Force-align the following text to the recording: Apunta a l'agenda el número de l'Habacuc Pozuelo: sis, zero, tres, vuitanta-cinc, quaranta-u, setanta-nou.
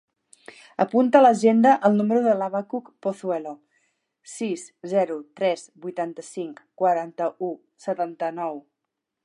Apunta 0.85 1.19
a 1.19 1.23
l'agenda 1.25 1.73
el 1.89 1.97
número 1.99 2.21
de 2.27 2.33
l'Habacuc 2.39 2.87
Pozuelo: 3.07 3.53
sis, 4.37 4.65
zero, 4.95 5.21
tres, 5.41 5.69
vuitanta-cinc, 5.85 6.67
quaranta-u, 6.83 7.51
setanta-nou. 7.89 8.59